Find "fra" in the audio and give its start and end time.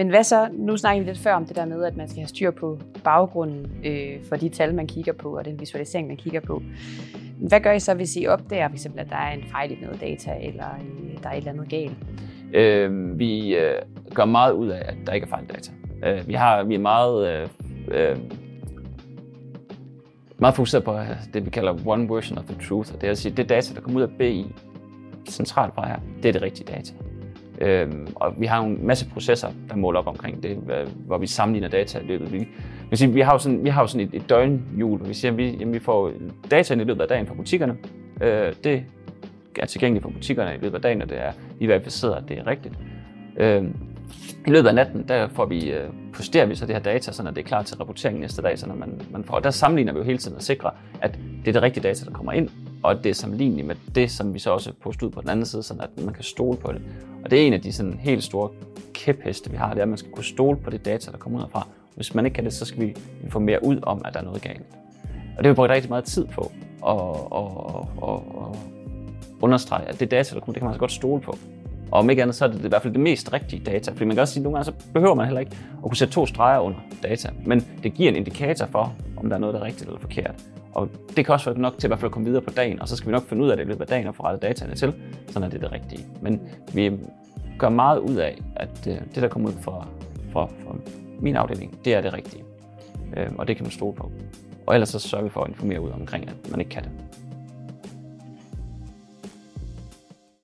25.74-25.88, 37.26-37.34, 61.50-61.68, 89.54-89.86, 90.32-90.46, 90.46-90.76